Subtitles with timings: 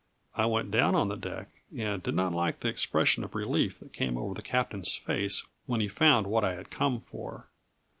[0.33, 3.93] I went down on the deck, and did not like the expression of relief that
[3.93, 7.49] came over the captain's face when he found what I had come for.